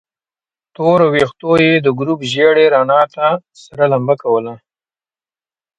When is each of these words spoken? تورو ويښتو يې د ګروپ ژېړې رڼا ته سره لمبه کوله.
تورو 0.75 1.05
ويښتو 1.13 1.51
يې 1.65 1.73
د 1.85 1.87
ګروپ 1.99 2.19
ژېړې 2.31 2.65
رڼا 2.75 3.01
ته 3.13 3.27
سره 3.63 3.83
لمبه 3.91 4.15
کوله. 4.23 4.53